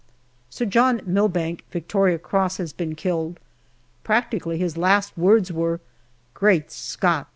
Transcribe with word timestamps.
Sir 0.49 0.65
John 0.65 1.01
Milbanke, 1.05 1.61
V.C., 1.69 2.61
has 2.63 2.73
been 2.73 2.95
killed. 2.95 3.39
Practically 4.03 4.57
his 4.57 4.75
last 4.75 5.15
words 5.15 5.53
were," 5.53 5.79
Great 6.43 6.71
Scott 6.71 7.29